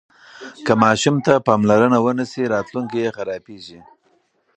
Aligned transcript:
که 0.65 0.73
ماشوم 0.81 1.15
ته 1.25 1.33
پاملرنه 1.47 1.99
ونه 2.03 2.25
سي 2.31 2.41
راتلونکی 2.53 2.97
یې 3.03 3.09
خرابیږي. 3.15 3.79